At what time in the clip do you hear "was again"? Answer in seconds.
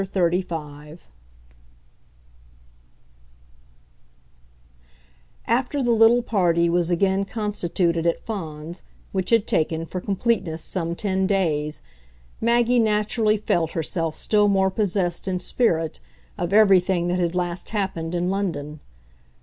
6.71-7.23